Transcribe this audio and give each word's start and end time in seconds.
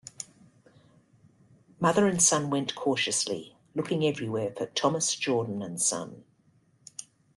Mother 1.79 2.07
and 2.07 2.19
son 2.19 2.49
went 2.49 2.73
cautiously, 2.73 3.55
looking 3.75 4.03
everywhere 4.03 4.51
for 4.57 4.65
“Thomas 4.65 5.15
Jordan 5.15 5.61
and 5.61 5.79
Son”. 5.79 6.23